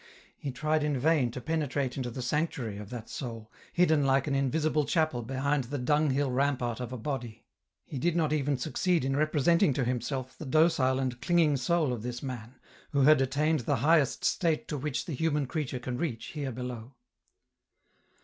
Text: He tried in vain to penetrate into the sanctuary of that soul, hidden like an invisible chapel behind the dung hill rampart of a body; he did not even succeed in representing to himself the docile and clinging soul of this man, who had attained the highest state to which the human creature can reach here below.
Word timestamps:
He 0.35 0.51
tried 0.51 0.83
in 0.83 0.97
vain 0.97 1.29
to 1.29 1.39
penetrate 1.39 1.95
into 1.95 2.09
the 2.09 2.23
sanctuary 2.23 2.79
of 2.79 2.89
that 2.89 3.07
soul, 3.07 3.51
hidden 3.71 4.03
like 4.03 4.25
an 4.25 4.33
invisible 4.33 4.83
chapel 4.83 5.21
behind 5.21 5.65
the 5.65 5.77
dung 5.77 6.09
hill 6.09 6.31
rampart 6.31 6.79
of 6.79 6.91
a 6.91 6.97
body; 6.97 7.45
he 7.85 7.99
did 7.99 8.15
not 8.15 8.33
even 8.33 8.57
succeed 8.57 9.05
in 9.05 9.15
representing 9.15 9.73
to 9.73 9.85
himself 9.85 10.35
the 10.35 10.45
docile 10.47 10.97
and 10.97 11.21
clinging 11.21 11.55
soul 11.55 11.93
of 11.93 12.01
this 12.01 12.23
man, 12.23 12.55
who 12.93 13.01
had 13.03 13.21
attained 13.21 13.59
the 13.59 13.75
highest 13.85 14.25
state 14.25 14.67
to 14.69 14.75
which 14.79 15.05
the 15.05 15.13
human 15.13 15.45
creature 15.45 15.77
can 15.77 15.99
reach 15.99 16.29
here 16.29 16.51
below. 16.51 16.95